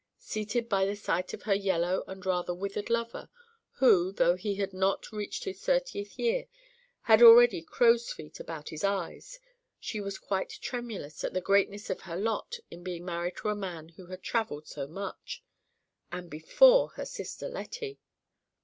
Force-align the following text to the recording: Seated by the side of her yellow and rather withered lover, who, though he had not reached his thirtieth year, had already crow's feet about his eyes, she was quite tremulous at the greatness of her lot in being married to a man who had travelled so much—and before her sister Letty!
Seated 0.17 0.67
by 0.67 0.83
the 0.85 0.95
side 0.95 1.31
of 1.31 1.43
her 1.43 1.53
yellow 1.53 2.03
and 2.07 2.25
rather 2.25 2.55
withered 2.55 2.89
lover, 2.89 3.29
who, 3.73 4.11
though 4.11 4.35
he 4.35 4.55
had 4.55 4.73
not 4.73 5.11
reached 5.11 5.43
his 5.43 5.63
thirtieth 5.63 6.17
year, 6.17 6.47
had 7.01 7.21
already 7.21 7.61
crow's 7.61 8.11
feet 8.11 8.39
about 8.39 8.69
his 8.69 8.83
eyes, 8.83 9.39
she 9.79 10.01
was 10.01 10.17
quite 10.17 10.57
tremulous 10.59 11.23
at 11.23 11.35
the 11.35 11.39
greatness 11.39 11.91
of 11.91 12.01
her 12.01 12.17
lot 12.17 12.55
in 12.71 12.81
being 12.81 13.05
married 13.05 13.37
to 13.37 13.49
a 13.49 13.55
man 13.55 13.89
who 13.89 14.07
had 14.07 14.23
travelled 14.23 14.67
so 14.67 14.87
much—and 14.87 16.31
before 16.31 16.87
her 16.95 17.05
sister 17.05 17.47
Letty! 17.47 17.99